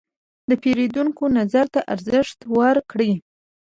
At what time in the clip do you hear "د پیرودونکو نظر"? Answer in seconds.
0.49-1.65